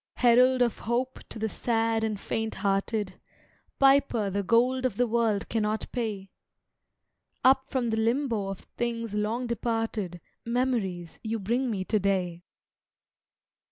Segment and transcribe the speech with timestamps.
[0.15, 3.19] Herald of Hope to the sad and faint hearted,
[3.77, 6.31] Piper the gold of the world cannot pay,
[7.43, 12.43] Up from the limbo of things long departed Memories you bring me to day.